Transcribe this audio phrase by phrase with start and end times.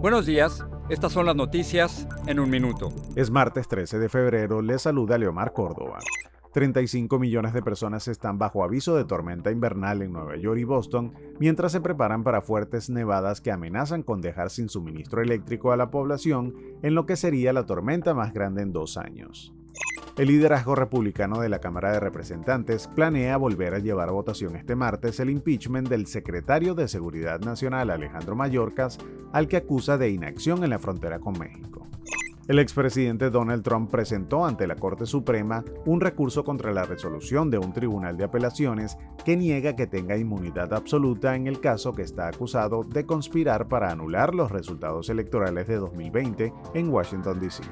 [0.00, 0.64] Buenos días.
[0.88, 2.88] Estas son las noticias en un minuto.
[3.16, 4.62] Es martes 13 de febrero.
[4.62, 5.98] Le saluda Leomar Córdoba.
[6.52, 11.14] 35 millones de personas están bajo aviso de tormenta invernal en Nueva York y Boston,
[11.40, 15.90] mientras se preparan para fuertes nevadas que amenazan con dejar sin suministro eléctrico a la
[15.90, 19.52] población en lo que sería la tormenta más grande en dos años.
[20.18, 24.74] El liderazgo republicano de la Cámara de Representantes planea volver a llevar a votación este
[24.74, 28.98] martes el impeachment del secretario de Seguridad Nacional Alejandro Mayorkas,
[29.32, 31.86] al que acusa de inacción en la frontera con México.
[32.48, 37.58] El expresidente Donald Trump presentó ante la Corte Suprema un recurso contra la resolución de
[37.58, 42.26] un tribunal de apelaciones que niega que tenga inmunidad absoluta en el caso que está
[42.26, 47.62] acusado de conspirar para anular los resultados electorales de 2020 en Washington, D.C.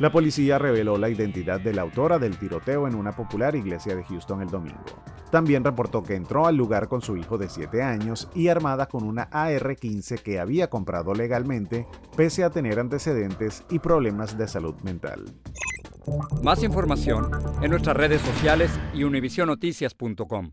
[0.00, 4.02] La policía reveló la identidad de la autora del tiroteo en una popular iglesia de
[4.02, 4.82] Houston el domingo.
[5.30, 9.04] También reportó que entró al lugar con su hijo de 7 años y armada con
[9.04, 11.86] una AR-15 que había comprado legalmente,
[12.16, 15.24] pese a tener antecedentes y problemas de salud mental.
[16.42, 17.30] Más información
[17.62, 20.52] en nuestras redes sociales y univisionoticias.com.